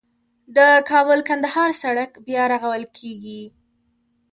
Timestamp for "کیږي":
2.97-3.41